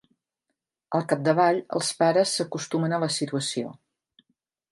Al 0.99 1.03
capdavall, 1.11 1.59
els 1.79 1.91
pares 2.01 2.33
s'acostumen 2.39 2.97
a 2.97 3.01
la 3.05 3.13
situació. 3.19 3.75